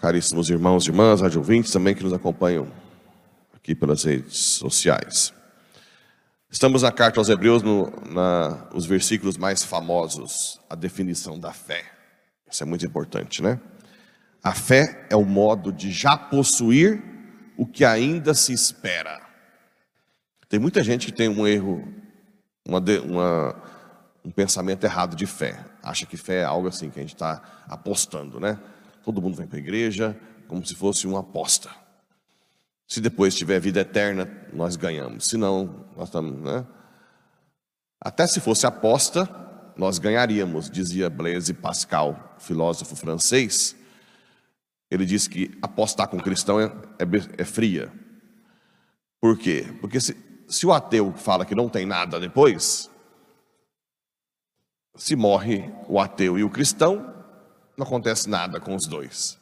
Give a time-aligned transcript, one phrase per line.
[0.00, 2.66] caríssimos irmãos e irmãs, rádio ouvintes também que nos acompanham
[3.54, 5.34] aqui pelas redes sociais.
[6.50, 11.84] Estamos na carta aos Hebreus, no, na, os versículos mais famosos, a definição da fé.
[12.50, 13.60] Isso é muito importante, né?
[14.42, 17.02] A fé é o modo de já possuir
[17.56, 19.20] o que ainda se espera.
[20.48, 21.86] Tem muita gente que tem um erro,
[22.66, 23.62] uma, uma,
[24.24, 25.62] um pensamento errado de fé.
[25.82, 28.58] Acha que fé é algo assim que a gente está apostando, né?
[29.02, 31.70] Todo mundo vem para a igreja como se fosse uma aposta.
[32.86, 35.28] Se depois tiver vida eterna, nós ganhamos.
[35.28, 36.66] Se não, nós estamos, né?
[38.00, 39.28] Até se fosse aposta,
[39.76, 43.76] nós ganharíamos, dizia Blaise Pascal, filósofo francês.
[44.90, 46.66] Ele disse que apostar com cristão é,
[46.98, 47.92] é, é fria.
[49.20, 49.66] Por quê?
[49.80, 50.16] Porque se,
[50.48, 52.90] se o ateu fala que não tem nada depois,
[54.96, 57.19] se morre o ateu e o cristão,
[57.80, 59.38] não acontece nada com os dois.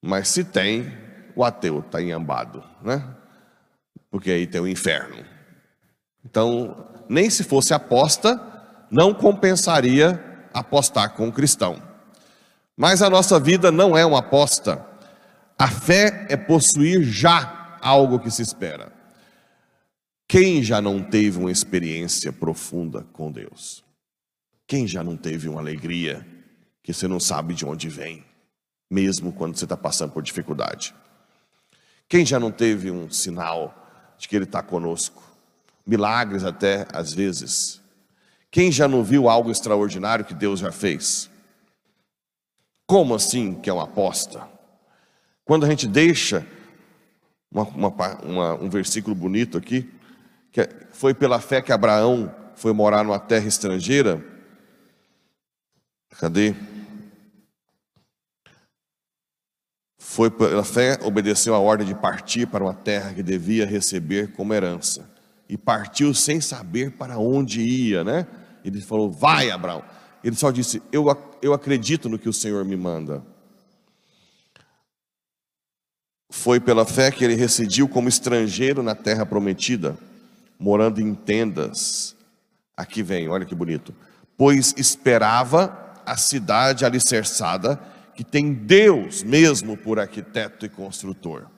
[0.00, 0.96] Mas se tem,
[1.34, 3.04] o ateu está enhambado, né?
[4.10, 5.24] Porque aí tem o inferno.
[6.24, 8.40] Então, nem se fosse aposta,
[8.90, 11.82] não compensaria apostar com o cristão.
[12.76, 14.86] Mas a nossa vida não é uma aposta.
[15.58, 18.92] A fé é possuir já algo que se espera.
[20.28, 23.84] Quem já não teve uma experiência profunda com Deus?
[24.66, 26.35] Quem já não teve uma alegria
[26.86, 28.24] que você não sabe de onde vem,
[28.88, 30.94] mesmo quando você está passando por dificuldade.
[32.08, 33.74] Quem já não teve um sinal
[34.16, 35.20] de que Ele está conosco?
[35.84, 37.82] Milagres até às vezes.
[38.52, 41.28] Quem já não viu algo extraordinário que Deus já fez?
[42.86, 44.48] Como assim que é uma aposta?
[45.44, 46.46] Quando a gente deixa
[47.50, 47.88] uma, uma,
[48.22, 49.92] uma, um versículo bonito aqui,
[50.52, 54.35] que é, foi pela fé que Abraão foi morar numa terra estrangeira.
[56.10, 56.54] Cadê?
[59.98, 64.54] Foi pela fé, obedeceu a ordem de partir para uma terra que devia receber como
[64.54, 65.10] herança.
[65.48, 68.26] E partiu sem saber para onde ia, né?
[68.64, 69.84] Ele falou: Vai, Abraão.
[70.24, 71.06] Ele só disse: Eu,
[71.42, 73.22] eu acredito no que o Senhor me manda.
[76.30, 79.98] Foi pela fé que ele residiu como estrangeiro na terra prometida,
[80.58, 82.16] morando em tendas.
[82.76, 83.94] Aqui vem, olha que bonito.
[84.36, 87.76] Pois esperava a cidade alicerçada
[88.14, 91.50] que tem Deus mesmo por arquiteto e construtor.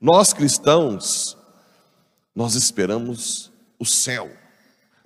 [0.00, 1.36] Nós cristãos,
[2.34, 4.30] nós esperamos o céu,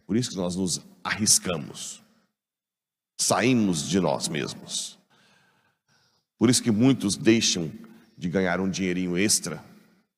[0.06, 2.02] por isso que nós nos arriscamos,
[3.20, 4.98] saímos de nós mesmos.
[6.38, 7.72] Por isso que muitos deixam
[8.16, 9.64] de ganhar um dinheirinho extra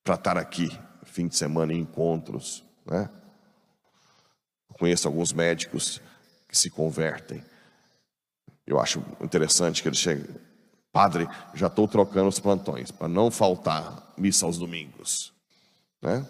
[0.02, 0.68] para estar aqui,
[1.04, 2.64] fim de semana em encontros.
[2.84, 3.08] Né?
[4.78, 6.00] conheço alguns médicos
[6.48, 7.42] que se convertem.
[8.66, 10.34] Eu acho interessante que eles chegam,
[10.92, 15.32] Padre, já estou trocando os plantões para não faltar missa aos domingos.
[16.02, 16.26] Né?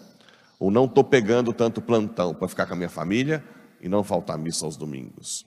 [0.59, 3.43] Ou não estou pegando tanto plantão para ficar com a minha família
[3.79, 5.45] e não faltar missa aos domingos.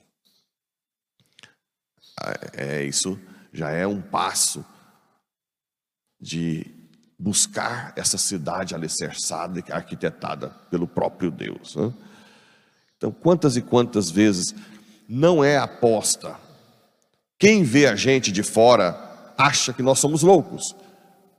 [2.55, 3.19] É, é isso
[3.53, 4.65] já é um passo
[6.19, 6.65] de
[7.17, 11.75] buscar essa cidade alicerçada e arquitetada pelo próprio Deus.
[11.75, 11.93] Né?
[12.97, 14.55] Então, quantas e quantas vezes
[15.07, 16.39] não é aposta?
[17.41, 20.75] Quem vê a gente de fora acha que nós somos loucos,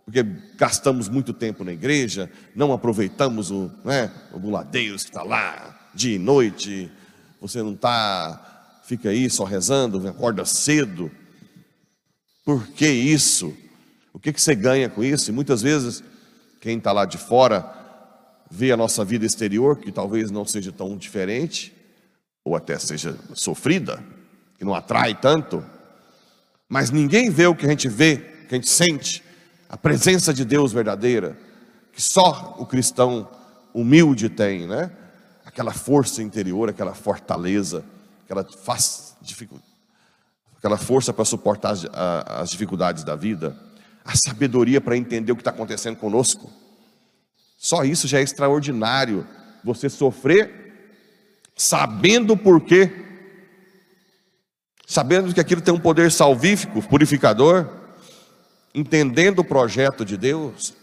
[0.04, 0.24] porque
[0.56, 6.16] gastamos muito tempo na igreja, não aproveitamos o, né, o buladeiros que está lá, dia
[6.16, 6.90] e noite,
[7.40, 11.08] você não está, fica aí só rezando, acorda cedo.
[12.44, 13.56] Por que isso?
[14.12, 15.30] O que, que você ganha com isso?
[15.30, 16.02] E muitas vezes,
[16.60, 17.64] quem está lá de fora
[18.50, 21.72] vê a nossa vida exterior, que talvez não seja tão diferente,
[22.44, 24.02] ou até seja sofrida,
[24.58, 25.64] que não atrai tanto,
[26.72, 29.22] mas ninguém vê o que a gente vê, o que a gente sente,
[29.69, 31.37] a presença de Deus verdadeira,
[31.93, 33.28] que só o cristão
[33.75, 34.91] humilde tem, né?
[35.44, 37.84] Aquela força interior, aquela fortaleza,
[38.25, 39.15] aquela, faz,
[40.56, 43.55] aquela força para suportar as, as dificuldades da vida,
[44.03, 46.50] a sabedoria para entender o que está acontecendo conosco.
[47.58, 49.26] Só isso já é extraordinário.
[49.62, 50.73] Você sofrer
[51.55, 52.91] sabendo por quê
[54.93, 57.67] sabendo que aquilo tem um poder salvífico, purificador,
[58.75, 60.75] entendendo o projeto de Deus,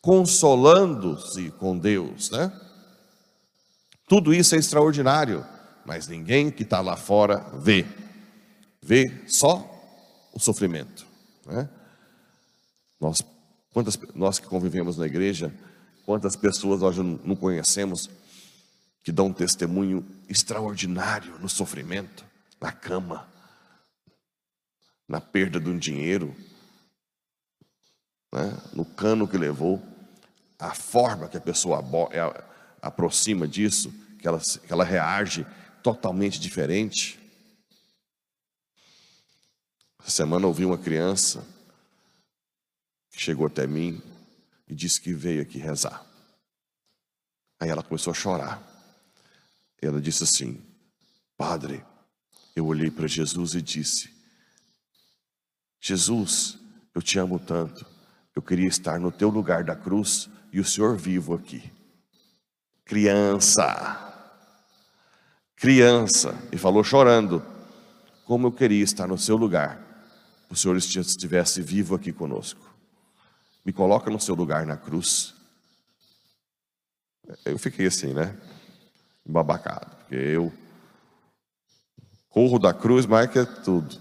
[0.00, 2.52] consolando-se com Deus, né?
[4.08, 5.46] Tudo isso é extraordinário,
[5.86, 7.86] mas ninguém que está lá fora vê,
[8.82, 9.70] vê só
[10.34, 11.06] o sofrimento,
[11.46, 11.68] né?
[13.00, 13.22] Nós,
[13.72, 15.54] quantas, nós que convivemos na igreja,
[16.04, 18.10] quantas pessoas nós não conhecemos
[19.04, 22.31] que dão um testemunho extraordinário no sofrimento,
[22.62, 23.28] na cama,
[25.08, 26.32] na perda de um dinheiro,
[28.32, 29.82] né, no cano que levou,
[30.60, 31.80] a forma que a pessoa
[32.12, 32.44] é,
[32.80, 35.44] aproxima disso, que ela, que ela reage
[35.82, 37.18] totalmente diferente.
[40.00, 41.44] Essa semana ouvi uma criança
[43.10, 44.00] que chegou até mim
[44.68, 46.06] e disse que veio aqui rezar.
[47.58, 48.62] Aí ela começou a chorar.
[49.80, 50.64] Ela disse assim:
[51.36, 51.84] Padre,
[52.54, 54.10] eu olhei para Jesus e disse:
[55.80, 56.58] Jesus,
[56.94, 57.84] eu te amo tanto.
[58.34, 61.72] Eu queria estar no teu lugar da cruz e o Senhor vivo aqui.
[62.84, 64.12] Criança,
[65.56, 67.44] criança, e falou chorando:
[68.24, 69.80] Como eu queria estar no seu lugar,
[70.48, 72.70] o Senhor estivesse vivo aqui conosco.
[73.64, 75.34] Me coloca no seu lugar na cruz.
[77.44, 78.36] Eu fiquei assim, né?
[79.24, 80.52] Babacado, porque eu
[82.32, 84.00] corro da cruz mais que tudo.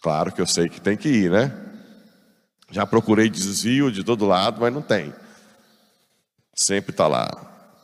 [0.00, 1.52] Claro que eu sei que tem que ir, né?
[2.70, 5.12] Já procurei desvio de todo lado, mas não tem.
[6.54, 7.28] Sempre está lá.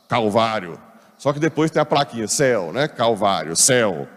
[0.08, 0.80] Calvário.
[1.18, 2.88] Só que depois tem a plaquinha, céu, né?
[2.88, 4.08] Calvário, céu.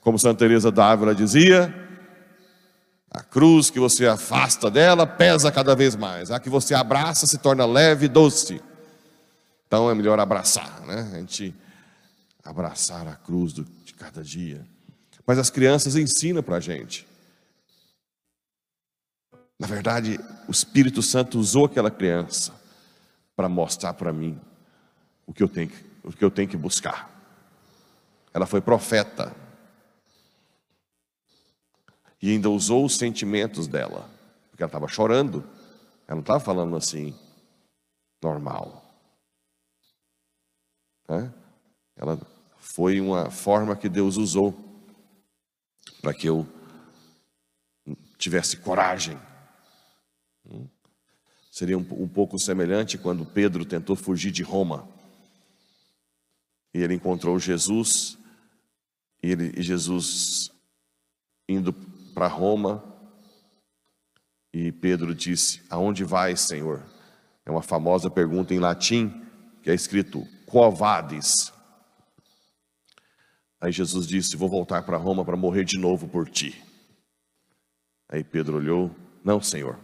[0.00, 1.74] Como Santa Teresa d'Ávila dizia,
[3.10, 6.30] a cruz que você afasta dela pesa cada vez mais.
[6.30, 8.60] A que você abraça se torna leve e doce.
[9.66, 11.10] Então é melhor abraçar, né?
[11.12, 11.54] A gente
[12.46, 14.66] abraçar a cruz de cada dia.
[15.26, 17.06] Mas as crianças ensinam para a gente.
[19.58, 22.54] Na verdade, o Espírito Santo usou aquela criança
[23.34, 24.40] para mostrar para mim
[25.26, 25.70] o que eu tenho,
[26.04, 27.10] o que eu tenho que buscar.
[28.32, 29.34] Ela foi profeta.
[32.22, 34.08] E ainda usou os sentimentos dela,
[34.50, 35.44] porque ela estava chorando.
[36.06, 37.18] Ela não estava falando assim,
[38.22, 38.84] normal.
[41.96, 42.20] Ela
[42.66, 44.54] foi uma forma que Deus usou
[46.02, 46.46] para que eu
[48.18, 49.18] tivesse coragem
[51.56, 54.86] Seria um, pouco semelhante quando Pedro tentou fugir de Roma.
[56.74, 58.18] E ele encontrou Jesus,
[59.22, 60.50] e, ele, e Jesus
[61.48, 61.72] indo
[62.12, 62.84] para Roma,
[64.52, 66.84] e Pedro disse: Aonde vai, Senhor?
[67.46, 69.24] É uma famosa pergunta em latim,
[69.62, 71.54] que é escrito: Quo vadis?
[73.60, 76.62] Aí Jesus disse: Vou voltar para Roma para morrer de novo por ti.
[78.08, 78.90] Aí Pedro olhou:
[79.24, 79.78] Não, Senhor,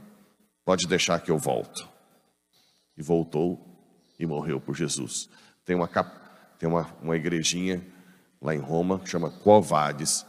[0.64, 1.88] Pode deixar que eu volto.
[2.96, 3.60] E voltou
[4.18, 5.28] e morreu por Jesus.
[5.64, 5.88] Tem uma,
[6.58, 7.84] tem uma, uma igrejinha
[8.40, 10.26] lá em Roma, chama Covades,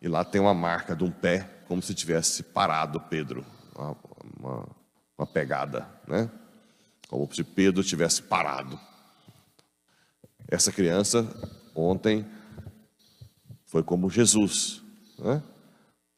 [0.00, 3.44] e lá tem uma marca de um pé, como se tivesse parado Pedro,
[3.76, 3.96] uma,
[4.38, 4.68] uma,
[5.16, 6.30] uma pegada, né?
[7.08, 8.78] Como se Pedro tivesse parado.
[10.48, 11.26] Essa criança,
[11.74, 12.26] ontem,
[13.68, 14.82] foi como Jesus,
[15.16, 15.40] né?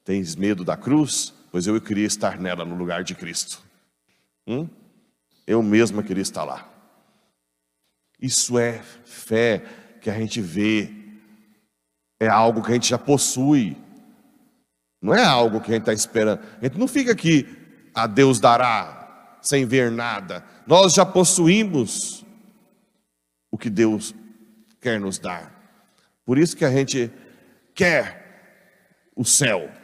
[0.02, 1.34] Tens medo da cruz?
[1.50, 3.60] pois eu queria estar nela no lugar de Cristo.
[4.46, 4.68] Hum?
[5.46, 6.68] Eu mesma queria estar lá.
[8.20, 9.64] Isso é fé
[10.00, 10.90] que a gente vê,
[12.18, 13.76] é algo que a gente já possui,
[15.00, 16.40] não é algo que a gente está esperando.
[16.60, 17.48] A gente não fica aqui,
[17.94, 20.44] a Deus dará, sem ver nada.
[20.66, 22.24] Nós já possuímos
[23.50, 24.14] o que Deus
[24.80, 25.58] quer nos dar.
[26.24, 27.10] Por isso que a gente
[27.80, 28.04] quer
[29.16, 29.80] o céu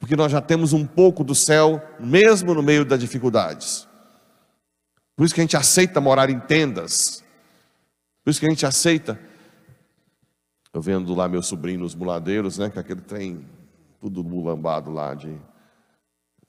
[0.00, 3.86] porque nós já temos um pouco do céu, mesmo no meio das dificuldades.
[5.14, 7.22] Por isso que a gente aceita morar em tendas.
[8.24, 9.20] Por isso que a gente aceita.
[10.72, 12.70] Eu vendo lá meu sobrinho nos muladeiros, né?
[12.70, 13.46] Com aquele trem,
[14.00, 15.38] tudo mulambado lá de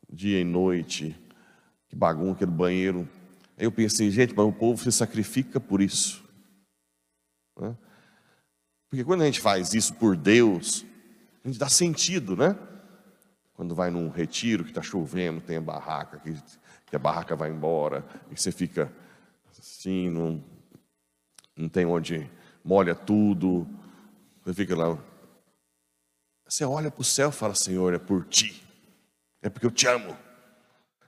[0.09, 1.19] dia e noite,
[1.89, 3.07] que bagunça, aquele banheiro.
[3.57, 6.23] Aí eu pensei, gente, mas o povo se sacrifica por isso.
[7.59, 7.75] Né?
[8.91, 10.85] Porque quando a gente faz isso por Deus,
[11.45, 12.57] a gente dá sentido, né?
[13.53, 16.35] Quando vai num retiro que está chovendo, tem a barraca, que,
[16.87, 18.91] que, a barraca vai embora, e você fica
[19.57, 20.43] assim, não,
[21.55, 22.29] não tem onde
[22.65, 23.65] molha tudo,
[24.43, 24.97] você fica lá.
[26.45, 28.61] Você olha para o céu e fala, Senhor, é por ti,
[29.41, 30.17] é porque eu te amo.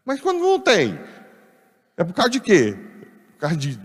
[0.05, 0.97] Mas quando não tem,
[1.97, 2.77] é por causa de quê?
[3.33, 3.77] Por causa de,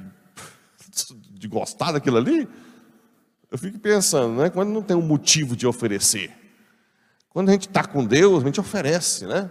[1.34, 2.48] de gostar daquilo ali?
[3.50, 4.50] Eu fico pensando, né?
[4.50, 6.30] Quando não tem um motivo de oferecer.
[7.30, 9.50] Quando a gente está com Deus, a gente oferece, né?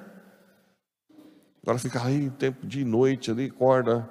[1.61, 4.09] Agora fica aí tempo de noite ali, acorda,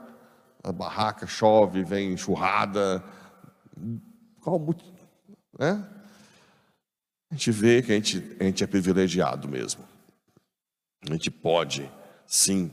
[0.62, 3.02] a barraca chove, vem enxurrada.
[4.40, 4.60] Qual
[5.58, 5.88] né?
[7.30, 9.84] A gente vê que a gente, a gente é privilegiado mesmo.
[11.08, 11.90] A gente pode,
[12.26, 12.70] sim,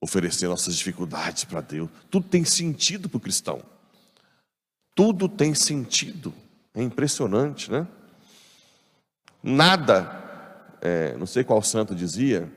[0.00, 1.88] oferecer nossas dificuldades para Deus.
[2.10, 3.62] Tudo tem sentido para o cristão.
[4.96, 6.32] Tudo tem sentido.
[6.74, 7.86] É impressionante, né?
[9.42, 12.50] Nada, é, não sei qual santo dizia,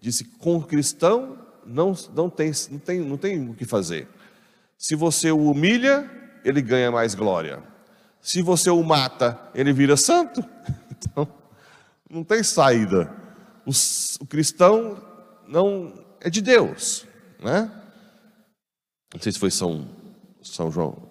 [0.00, 4.08] disse: com o cristão não, não, tem, não, tem, não tem o que fazer.
[4.78, 6.08] Se você o humilha,
[6.44, 7.60] ele ganha mais glória.
[8.20, 10.42] Se você o mata, ele vira santo.
[11.02, 11.26] Então,
[12.10, 13.10] não tem saída.
[13.64, 13.70] O,
[14.20, 15.02] o cristão
[15.48, 17.06] não é de Deus,
[17.42, 17.70] né?
[19.14, 19.88] Não sei se foi São,
[20.42, 21.09] São João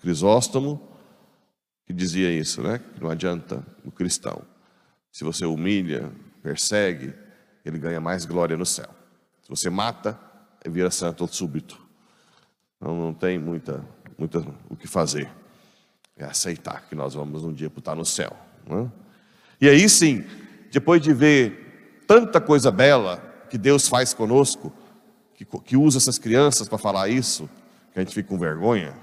[0.00, 0.80] Crisóstomo
[1.86, 2.78] que dizia isso, né?
[2.94, 4.42] Que não adianta o cristão.
[5.10, 6.12] Se você humilha,
[6.42, 7.14] persegue,
[7.64, 8.88] ele ganha mais glória no céu.
[9.42, 10.18] Se você mata,
[10.64, 11.80] ele vira santo súbito.
[12.76, 13.84] Então não tem muita,
[14.18, 15.30] muita o que fazer.
[16.16, 18.36] É aceitar que nós vamos um dia estar no céu.
[18.66, 18.90] Né?
[19.60, 20.24] E aí sim,
[20.70, 23.16] depois de ver tanta coisa bela
[23.48, 24.72] que Deus faz conosco,
[25.34, 27.48] que, que usa essas crianças para falar isso,
[27.98, 28.94] que a gente fica com vergonha,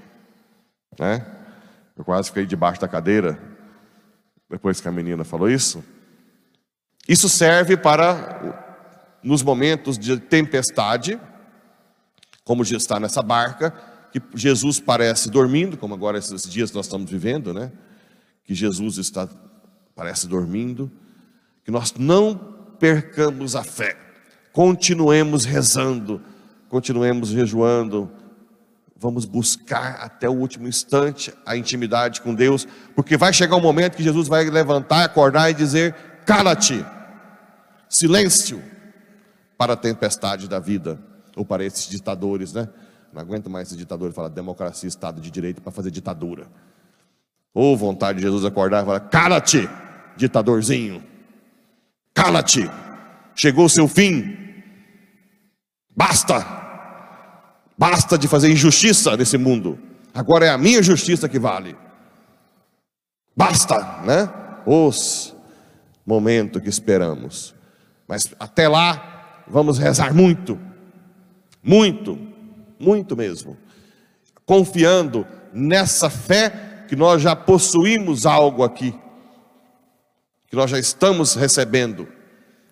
[0.97, 1.25] né?
[1.97, 3.37] Eu quase fiquei debaixo da cadeira
[4.49, 5.83] depois que a menina falou isso.
[7.07, 11.19] Isso serve para nos momentos de tempestade,
[12.45, 13.71] como está nessa barca,
[14.13, 17.71] que Jesus parece dormindo, como agora esses dias nós estamos vivendo, né?
[18.45, 19.27] Que Jesus está
[19.93, 20.89] parece dormindo,
[21.65, 22.35] que nós não
[22.79, 23.97] percamos a fé,
[24.53, 26.21] continuemos rezando,
[26.69, 28.09] continuemos jejuando,
[28.95, 33.95] vamos buscar até o último instante a intimidade com Deus, porque vai chegar um momento
[33.97, 35.93] que Jesus vai levantar, acordar e dizer:
[36.25, 36.85] cala-te,
[37.89, 38.63] silêncio,
[39.57, 40.99] para a tempestade da vida,
[41.35, 42.69] ou para esses ditadores, né?
[43.13, 46.47] Não aguento mais esses ditadores falar democracia, Estado de Direito para fazer ditadura.
[47.53, 49.69] Ou vontade de Jesus acordar e falar: cala-te,
[50.17, 51.03] ditadorzinho,
[52.13, 52.69] cala-te,
[53.35, 54.37] chegou o seu fim,
[55.95, 56.64] basta.
[57.77, 59.77] Basta de fazer injustiça nesse mundo.
[60.13, 61.75] Agora é a minha justiça que vale.
[63.35, 64.31] Basta, né?
[64.65, 65.35] Os
[66.05, 67.53] momentos que esperamos.
[68.07, 70.57] Mas até lá, vamos rezar muito.
[71.61, 72.17] Muito,
[72.79, 73.57] muito mesmo.
[74.45, 78.97] Confiando nessa fé que nós já possuímos algo aqui.
[80.47, 82.07] Que nós já estamos recebendo.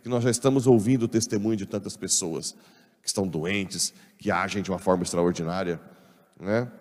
[0.01, 2.55] Que nós já estamos ouvindo o testemunho de tantas pessoas
[3.03, 5.79] que estão doentes, que agem de uma forma extraordinária,
[6.39, 6.71] né?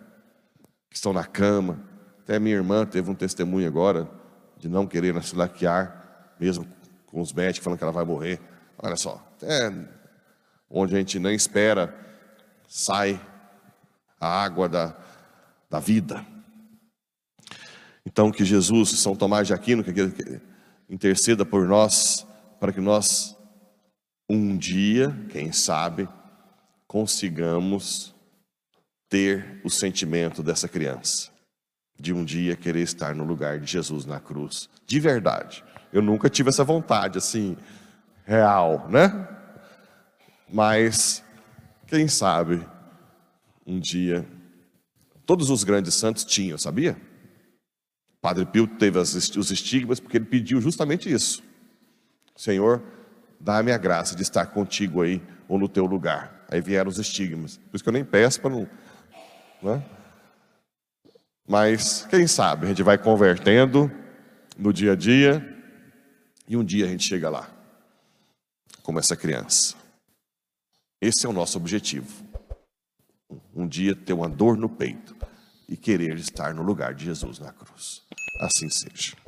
[0.89, 1.83] que estão na cama.
[2.21, 4.09] Até minha irmã teve um testemunho agora
[4.57, 6.65] de não querer se laquear, mesmo
[7.07, 8.41] com os médicos falando que ela vai morrer.
[8.79, 9.73] Olha só, até
[10.71, 11.93] onde a gente não espera,
[12.69, 13.21] sai
[14.21, 14.97] a água da,
[15.69, 16.25] da vida.
[18.07, 19.93] Então, que Jesus, São Tomás de Aquino, que
[20.89, 22.27] interceda por nós,
[22.61, 23.37] para que nós
[24.29, 26.09] um dia, quem sabe,
[26.87, 28.15] consigamos
[29.09, 31.31] ter o sentimento dessa criança,
[31.99, 35.63] de um dia querer estar no lugar de Jesus na cruz, de verdade.
[35.93, 37.57] Eu nunca tive essa vontade assim,
[38.25, 39.29] real, né?
[40.51, 41.23] Mas,
[41.87, 42.67] quem sabe,
[43.67, 44.27] um dia,
[45.27, 46.97] todos os grandes santos tinham, sabia?
[48.21, 51.43] Padre Pio teve os estigmas porque ele pediu justamente isso.
[52.37, 52.83] Senhor,
[53.43, 56.47] dá-me a graça de estar contigo aí ou no teu lugar.
[56.49, 57.57] Aí vieram os estigmas.
[57.57, 58.69] Por isso que eu nem peço para não.
[59.63, 59.83] Né?
[61.47, 63.91] Mas quem sabe a gente vai convertendo
[64.57, 65.47] no dia a dia
[66.47, 67.49] e um dia a gente chega lá,
[68.83, 69.75] como essa criança.
[71.01, 72.25] Esse é o nosso objetivo.
[73.55, 75.17] Um dia ter uma dor no peito
[75.69, 78.03] e querer estar no lugar de Jesus na cruz.
[78.41, 79.22] Assim seja.